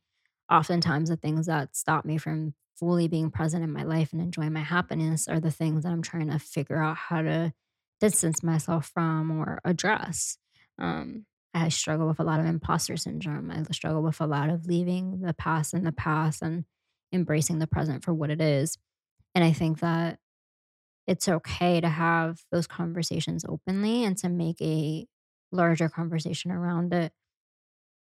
oftentimes 0.51 1.07
the 1.07 1.15
things 1.15 1.45
that 1.45 1.73
stop 1.73 2.03
me 2.03 2.17
from 2.17 2.53
fully 2.75 3.07
being 3.07 3.31
present 3.31 3.63
in 3.63 3.71
my 3.71 3.83
life 3.83 4.11
and 4.11 4.21
enjoying 4.21 4.51
my 4.51 4.59
happiness 4.59 5.29
are 5.29 5.39
the 5.39 5.51
things 5.51 5.83
that 5.83 5.93
I'm 5.93 6.01
trying 6.01 6.29
to 6.29 6.37
figure 6.37 6.83
out 6.83 6.97
how 6.97 7.21
to 7.21 7.53
distance 8.01 8.43
myself 8.43 8.91
from 8.93 9.31
or 9.31 9.61
address. 9.63 10.37
Um, 10.77 11.25
I 11.53 11.69
struggle 11.69 12.09
with 12.09 12.19
a 12.19 12.23
lot 12.25 12.41
of 12.41 12.45
imposter 12.45 12.97
syndrome. 12.97 13.51
I 13.51 13.63
struggle 13.71 14.03
with 14.03 14.19
a 14.19 14.27
lot 14.27 14.49
of 14.49 14.65
leaving 14.65 15.21
the 15.21 15.33
past 15.33 15.73
in 15.73 15.85
the 15.85 15.93
past 15.93 16.41
and 16.41 16.65
embracing 17.13 17.59
the 17.59 17.67
present 17.67 18.03
for 18.03 18.13
what 18.13 18.29
it 18.29 18.41
is. 18.41 18.77
And 19.37 19.43
I 19.43 19.51
think 19.51 19.81
that 19.81 20.17
it's 21.05 21.29
okay 21.29 21.79
to 21.79 21.87
have 21.87 22.39
those 22.51 22.65
conversations 22.65 23.45
openly 23.47 24.03
and 24.03 24.17
to 24.17 24.29
make 24.29 24.59
a 24.63 25.05
larger 25.51 25.89
conversation 25.89 26.49
around 26.49 26.91
it 26.91 27.11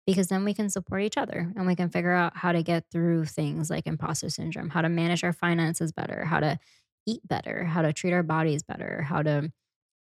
because 0.05 0.27
then 0.27 0.45
we 0.45 0.53
can 0.53 0.69
support 0.69 1.03
each 1.03 1.17
other 1.17 1.53
and 1.55 1.65
we 1.65 1.77
can 1.77 1.91
figure 1.91 2.13
out 2.13 2.37
how 2.37 2.51
to 2.51 2.65
get 2.65 2.87
through 2.91 3.27
things 3.27 3.71
like 3.71 3.87
imposter 3.87 4.31
syndrome, 4.31 4.69
how 4.69 4.83
to 4.83 4.89
manage 4.89 5.23
our 5.23 5.33
finances 5.33 5.93
better, 5.93 6.25
how 6.25 6.41
to 6.41 6.59
eat 7.07 7.21
better, 7.29 7.67
how 7.67 7.83
to 7.83 7.93
treat 7.93 8.13
our 8.13 8.25
bodies 8.25 8.65
better, 8.65 9.03
how 9.03 9.23
to 9.23 9.53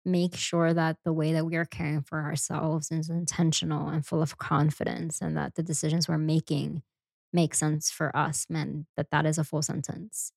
make 0.03 0.35
sure 0.35 0.73
that 0.73 0.97
the 1.05 1.13
way 1.13 1.31
that 1.31 1.45
we 1.45 1.55
are 1.55 1.63
caring 1.63 2.01
for 2.01 2.23
ourselves 2.23 2.91
is 2.91 3.09
intentional 3.09 3.87
and 3.87 4.05
full 4.05 4.21
of 4.21 4.37
confidence 4.37 5.21
and 5.21 5.37
that 5.37 5.55
the 5.55 5.63
decisions 5.63 6.09
we're 6.09 6.17
making 6.17 6.83
make 7.31 7.55
sense 7.55 7.89
for 7.89 8.13
us 8.13 8.47
man 8.49 8.85
that 8.97 9.11
that 9.11 9.25
is 9.25 9.37
a 9.37 9.45
full 9.45 9.61
sentence 9.61 10.33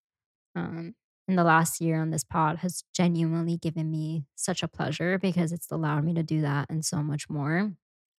um 0.54 0.94
and 1.26 1.38
the 1.38 1.44
last 1.44 1.80
year 1.80 2.00
on 2.00 2.10
this 2.10 2.24
pod 2.24 2.58
has 2.58 2.84
genuinely 2.94 3.58
given 3.58 3.90
me 3.90 4.24
such 4.34 4.62
a 4.62 4.68
pleasure 4.68 5.18
because 5.18 5.52
it's 5.52 5.70
allowed 5.70 6.04
me 6.04 6.14
to 6.14 6.22
do 6.22 6.40
that 6.40 6.66
and 6.70 6.84
so 6.84 7.02
much 7.02 7.28
more 7.28 7.72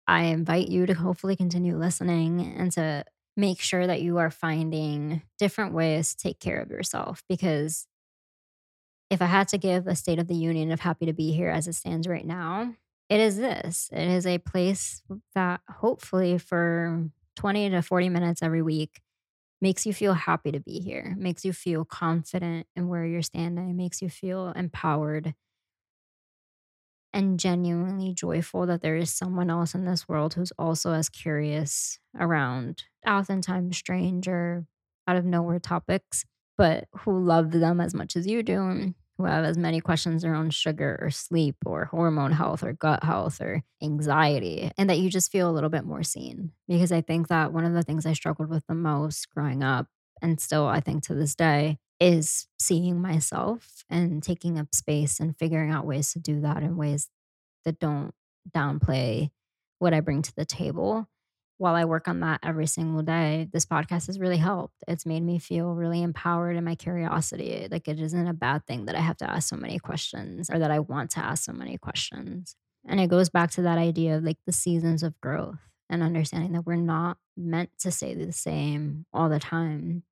i 0.07 0.23
invite 0.23 0.67
you 0.67 0.85
to 0.85 0.93
hopefully 0.93 1.35
continue 1.35 1.77
listening 1.77 2.55
and 2.57 2.71
to 2.71 3.03
make 3.35 3.61
sure 3.61 3.87
that 3.87 4.01
you 4.01 4.17
are 4.17 4.29
finding 4.29 5.21
different 5.37 5.73
ways 5.73 6.13
to 6.13 6.23
take 6.23 6.39
care 6.39 6.59
of 6.59 6.69
yourself 6.69 7.23
because 7.29 7.87
if 9.09 9.21
I 9.21 9.25
had 9.25 9.47
to 9.49 9.57
give 9.57 9.87
a 9.87 9.95
state 9.95 10.19
of 10.19 10.27
the 10.27 10.35
union 10.35 10.71
of 10.71 10.81
happy 10.81 11.05
to 11.07 11.13
be 11.13 11.31
here 11.31 11.49
as 11.49 11.67
it 11.67 11.73
stands 11.73 12.07
right 12.07 12.25
now, 12.25 12.75
it 13.09 13.19
is 13.19 13.37
this. 13.37 13.89
It 13.91 14.07
is 14.07 14.27
a 14.27 14.37
place 14.37 15.01
that 15.33 15.61
hopefully 15.67 16.37
for 16.37 17.09
20 17.35 17.71
to 17.71 17.81
40 17.81 18.09
minutes 18.09 18.43
every 18.43 18.61
week 18.61 19.01
makes 19.61 19.85
you 19.85 19.93
feel 19.93 20.13
happy 20.13 20.51
to 20.51 20.59
be 20.59 20.79
here, 20.79 21.15
makes 21.17 21.43
you 21.45 21.53
feel 21.53 21.85
confident 21.85 22.67
in 22.75 22.87
where 22.87 23.05
you're 23.05 23.21
standing, 23.21 23.75
makes 23.75 24.01
you 24.01 24.09
feel 24.09 24.49
empowered 24.55 25.33
and 27.13 27.39
genuinely 27.39 28.13
joyful 28.13 28.65
that 28.67 28.81
there 28.81 28.95
is 28.95 29.11
someone 29.11 29.49
else 29.49 29.73
in 29.73 29.85
this 29.85 30.07
world 30.07 30.33
who's 30.35 30.51
also 30.59 30.91
as 30.93 31.09
curious 31.09 31.99
around 32.19 32.83
oftentimes 33.07 33.77
strange 33.77 34.27
or 34.27 34.65
out 35.07 35.15
of 35.15 35.25
nowhere 35.25 35.59
topics 35.59 36.25
but 36.57 36.87
who 36.99 37.17
love 37.23 37.51
them 37.51 37.79
as 37.79 37.93
much 37.93 38.15
as 38.17 38.27
you 38.27 38.43
do, 38.43 38.93
who 39.19 39.25
have 39.25 39.43
as 39.43 39.57
many 39.57 39.81
questions 39.81 40.23
around 40.23 40.53
sugar 40.53 40.97
or 41.01 41.11
sleep 41.11 41.57
or 41.65 41.85
hormone 41.85 42.31
health 42.31 42.63
or 42.63 42.71
gut 42.71 43.03
health 43.03 43.41
or 43.41 43.61
anxiety, 43.83 44.71
and 44.77 44.89
that 44.89 44.97
you 44.99 45.09
just 45.09 45.29
feel 45.29 45.49
a 45.49 45.51
little 45.51 45.69
bit 45.69 45.83
more 45.83 46.03
seen. 46.03 46.53
Because 46.69 46.93
I 46.93 47.01
think 47.01 47.27
that 47.27 47.51
one 47.51 47.65
of 47.65 47.73
the 47.73 47.83
things 47.83 48.05
I 48.05 48.13
struggled 48.13 48.49
with 48.49 48.65
the 48.67 48.75
most 48.75 49.29
growing 49.29 49.61
up, 49.61 49.87
and 50.21 50.39
still 50.39 50.67
I 50.67 50.79
think 50.79 51.03
to 51.03 51.13
this 51.13 51.35
day, 51.35 51.79
is 51.99 52.47
seeing 52.57 53.01
myself 53.01 53.83
and 53.89 54.23
taking 54.23 54.57
up 54.57 54.73
space 54.73 55.19
and 55.19 55.37
figuring 55.37 55.69
out 55.69 55.85
ways 55.85 56.13
to 56.13 56.19
do 56.19 56.39
that 56.39 56.63
in 56.63 56.77
ways 56.77 57.09
that 57.65 57.77
don't 57.77 58.13
downplay 58.55 59.31
what 59.79 59.93
I 59.93 59.99
bring 59.99 60.21
to 60.21 60.33
the 60.33 60.45
table 60.45 61.09
while 61.59 61.75
I 61.75 61.83
work 61.83 62.07
on 62.07 62.21
that 62.21 62.39
every 62.41 62.67
single 62.67 63.03
day, 63.03 63.49
this 63.51 63.65
podcast 63.65 64.07
has 64.07 64.17
really 64.17 64.37
helped. 64.37 64.75
It's 64.87 65.05
made 65.05 65.23
me 65.23 65.39
feel 65.39 65.75
really 65.75 66.01
empowered 66.01 66.55
in 66.55 66.63
my 66.63 66.75
curiosity. 66.75 67.67
Like 67.69 67.89
it 67.89 67.99
isn't 67.99 68.27
a 68.27 68.33
bad 68.33 68.65
thing 68.65 68.85
that 68.85 68.95
I 68.95 69.01
have 69.01 69.17
to 69.17 69.29
ask 69.29 69.49
so 69.49 69.57
many 69.57 69.77
questions 69.77 70.49
or 70.49 70.57
that 70.57 70.71
I 70.71 70.79
want 70.79 71.11
to 71.11 71.19
ask 71.19 71.43
so 71.43 71.51
many 71.51 71.77
questions. 71.77 72.55
And 72.87 73.01
it 73.01 73.09
goes 73.09 73.29
back 73.29 73.51
to 73.51 73.61
that 73.63 73.77
idea 73.77 74.15
of 74.15 74.23
like 74.23 74.37
the 74.45 74.53
seasons 74.53 75.03
of 75.03 75.19
growth 75.19 75.59
and 75.89 76.01
understanding 76.01 76.53
that 76.53 76.65
we're 76.65 76.77
not 76.77 77.17
meant 77.35 77.71
to 77.79 77.91
stay 77.91 78.13
the 78.13 78.31
same 78.31 79.05
all 79.13 79.27
the 79.27 79.39
time. 79.39 80.03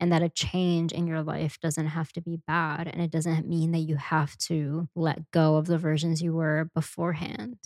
And 0.00 0.12
that 0.12 0.22
a 0.22 0.28
change 0.28 0.92
in 0.92 1.06
your 1.06 1.22
life 1.22 1.58
doesn't 1.60 1.86
have 1.86 2.12
to 2.14 2.20
be 2.20 2.38
bad. 2.46 2.88
And 2.88 3.00
it 3.00 3.10
doesn't 3.10 3.48
mean 3.48 3.70
that 3.70 3.78
you 3.78 3.96
have 3.96 4.36
to 4.38 4.88
let 4.94 5.30
go 5.30 5.56
of 5.56 5.68
the 5.68 5.78
versions 5.78 6.20
you 6.20 6.34
were 6.34 6.68
beforehand 6.74 7.56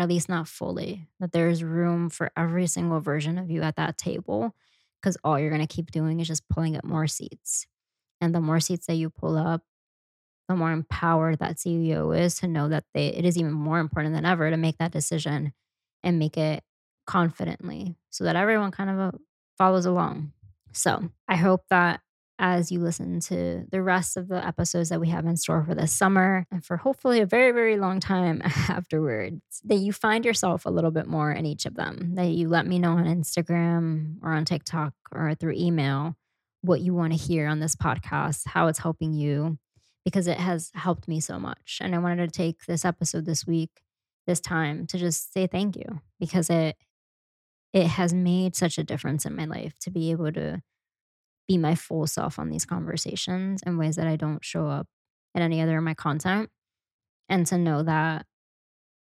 or 0.00 0.04
at 0.04 0.08
least 0.08 0.30
not 0.30 0.48
fully, 0.48 1.06
that 1.20 1.32
there's 1.32 1.62
room 1.62 2.08
for 2.08 2.32
every 2.34 2.66
single 2.66 3.00
version 3.00 3.36
of 3.36 3.50
you 3.50 3.60
at 3.60 3.76
that 3.76 3.98
table 3.98 4.54
because 5.00 5.18
all 5.22 5.38
you're 5.38 5.50
going 5.50 5.60
to 5.60 5.66
keep 5.66 5.90
doing 5.90 6.20
is 6.20 6.26
just 6.26 6.48
pulling 6.48 6.74
up 6.74 6.84
more 6.84 7.06
seats. 7.06 7.66
And 8.18 8.34
the 8.34 8.40
more 8.40 8.60
seats 8.60 8.86
that 8.86 8.94
you 8.94 9.10
pull 9.10 9.36
up, 9.36 9.62
the 10.48 10.56
more 10.56 10.72
empowered 10.72 11.38
that 11.40 11.56
CEO 11.56 12.18
is 12.18 12.36
to 12.36 12.48
know 12.48 12.68
that 12.68 12.84
they, 12.94 13.08
it 13.08 13.26
is 13.26 13.36
even 13.36 13.52
more 13.52 13.78
important 13.78 14.14
than 14.14 14.24
ever 14.24 14.50
to 14.50 14.56
make 14.56 14.78
that 14.78 14.90
decision 14.90 15.52
and 16.02 16.18
make 16.18 16.38
it 16.38 16.64
confidently 17.06 17.96
so 18.08 18.24
that 18.24 18.36
everyone 18.36 18.70
kind 18.70 18.88
of 18.88 18.98
uh, 18.98 19.18
follows 19.58 19.84
along. 19.84 20.32
So 20.72 21.10
I 21.28 21.36
hope 21.36 21.64
that 21.68 22.00
as 22.40 22.72
you 22.72 22.80
listen 22.80 23.20
to 23.20 23.66
the 23.70 23.82
rest 23.82 24.16
of 24.16 24.26
the 24.28 24.44
episodes 24.44 24.88
that 24.88 24.98
we 24.98 25.10
have 25.10 25.26
in 25.26 25.36
store 25.36 25.62
for 25.62 25.74
this 25.74 25.92
summer 25.92 26.46
and 26.50 26.64
for 26.64 26.78
hopefully 26.78 27.20
a 27.20 27.26
very, 27.26 27.52
very 27.52 27.76
long 27.76 28.00
time 28.00 28.40
afterwards, 28.44 29.60
that 29.64 29.76
you 29.76 29.92
find 29.92 30.24
yourself 30.24 30.64
a 30.64 30.70
little 30.70 30.90
bit 30.90 31.06
more 31.06 31.30
in 31.30 31.44
each 31.44 31.66
of 31.66 31.74
them, 31.74 32.14
that 32.14 32.28
you 32.30 32.48
let 32.48 32.66
me 32.66 32.78
know 32.78 32.92
on 32.92 33.04
Instagram 33.04 34.16
or 34.22 34.32
on 34.32 34.46
TikTok 34.46 34.94
or 35.12 35.34
through 35.34 35.52
email 35.52 36.16
what 36.62 36.80
you 36.80 36.94
want 36.94 37.12
to 37.12 37.18
hear 37.18 37.46
on 37.46 37.60
this 37.60 37.76
podcast, 37.76 38.46
how 38.46 38.68
it's 38.68 38.78
helping 38.78 39.12
you, 39.12 39.58
because 40.06 40.26
it 40.26 40.38
has 40.38 40.70
helped 40.74 41.08
me 41.08 41.20
so 41.20 41.38
much. 41.38 41.78
And 41.82 41.94
I 41.94 41.98
wanted 41.98 42.26
to 42.26 42.36
take 42.36 42.64
this 42.64 42.86
episode 42.86 43.26
this 43.26 43.46
week, 43.46 43.82
this 44.26 44.40
time 44.40 44.86
to 44.86 44.98
just 44.98 45.32
say 45.34 45.46
thank 45.46 45.76
you 45.76 46.00
because 46.18 46.48
it 46.48 46.76
it 47.72 47.86
has 47.86 48.12
made 48.12 48.56
such 48.56 48.78
a 48.78 48.82
difference 48.82 49.24
in 49.24 49.36
my 49.36 49.44
life 49.44 49.78
to 49.78 49.90
be 49.90 50.10
able 50.10 50.32
to 50.32 50.60
be 51.50 51.58
my 51.58 51.74
full 51.74 52.06
self 52.06 52.38
on 52.38 52.48
these 52.48 52.64
conversations 52.64 53.60
in 53.66 53.76
ways 53.76 53.96
that 53.96 54.06
I 54.06 54.14
don't 54.14 54.44
show 54.44 54.68
up 54.68 54.86
in 55.34 55.42
any 55.42 55.60
other 55.60 55.78
of 55.78 55.82
my 55.82 55.94
content. 55.94 56.48
And 57.28 57.44
to 57.48 57.58
know 57.58 57.82
that 57.82 58.24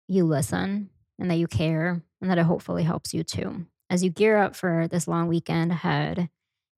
you 0.08 0.25
listen 0.25 0.90
and 1.20 1.30
that 1.30 1.37
you 1.37 1.46
care 1.46 2.02
and 2.20 2.30
that 2.30 2.38
it 2.38 2.44
hopefully 2.44 2.82
helps 2.82 3.14
you 3.14 3.22
too. 3.22 3.66
As 3.88 4.02
you 4.02 4.11
gear 4.11 4.38
up 4.38 4.56
for 4.56 4.88
this 4.88 5.06
long 5.06 5.28
weekend 5.28 5.70
ahead 5.70 6.30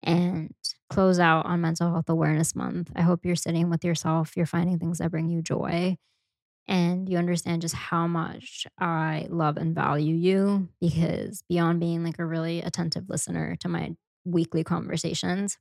and 0.02 0.52
close 0.90 1.18
out 1.18 1.47
on 1.47 1.62
Mental 1.62 1.90
Health 1.90 2.11
Awareness 2.11 2.54
Month, 2.54 2.90
I 2.94 3.00
hope 3.00 3.25
you're 3.25 3.35
sitting 3.35 3.71
with 3.71 3.85
yourself, 3.85 4.37
you're 4.37 4.44
finding 4.44 4.78
things 4.78 4.99
that 4.99 5.11
bring 5.11 5.30
you 5.30 5.40
joy, 5.40 5.97
and 6.68 7.09
you 7.09 7.16
understand 7.16 7.62
just 7.62 7.75
how 7.75 8.06
much 8.06 8.66
I 8.78 9.28
love 9.30 9.56
and 9.56 9.75
value 9.75 10.14
you 10.14 10.68
because 10.78 11.42
beyond 11.49 11.80
being 11.80 12.04
like 12.04 12.18
a 12.18 12.26
really 12.26 12.61
attentive 12.61 13.09
listener 13.09 13.56
to 13.61 13.68
my 13.68 13.94
weekly 14.25 14.64
conversations, 14.64 15.59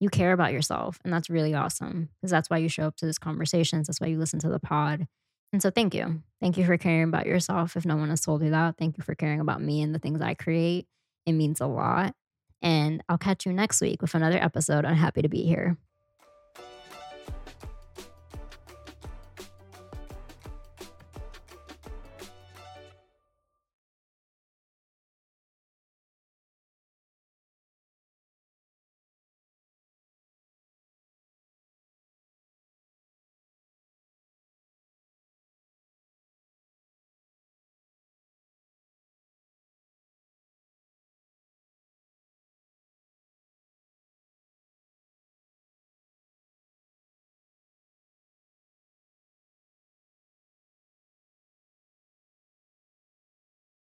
you 0.00 0.08
care 0.08 0.32
about 0.32 0.52
yourself. 0.52 0.98
And 1.04 1.12
that's 1.12 1.30
really 1.30 1.54
awesome 1.54 2.08
because 2.20 2.30
that's 2.30 2.50
why 2.50 2.58
you 2.58 2.68
show 2.68 2.84
up 2.84 2.96
to 2.96 3.06
these 3.06 3.18
conversations. 3.18 3.86
That's 3.86 4.00
why 4.00 4.08
you 4.08 4.18
listen 4.18 4.40
to 4.40 4.48
the 4.48 4.58
pod. 4.58 5.06
And 5.52 5.62
so 5.62 5.70
thank 5.70 5.94
you. 5.94 6.22
Thank 6.40 6.56
you 6.56 6.64
for 6.64 6.76
caring 6.76 7.04
about 7.04 7.26
yourself. 7.26 7.76
If 7.76 7.84
no 7.84 7.96
one 7.96 8.08
has 8.08 8.22
told 8.22 8.42
you 8.42 8.50
that, 8.50 8.76
thank 8.78 8.96
you 8.96 9.04
for 9.04 9.14
caring 9.14 9.40
about 9.40 9.60
me 9.60 9.82
and 9.82 9.94
the 9.94 9.98
things 9.98 10.20
I 10.20 10.34
create. 10.34 10.86
It 11.26 11.32
means 11.32 11.60
a 11.60 11.66
lot. 11.66 12.14
And 12.62 13.02
I'll 13.08 13.18
catch 13.18 13.44
you 13.44 13.52
next 13.52 13.80
week 13.80 14.02
with 14.02 14.14
another 14.14 14.38
episode 14.38 14.84
on 14.84 14.94
Happy 14.94 15.22
to 15.22 15.28
Be 15.28 15.42
Here. 15.42 15.76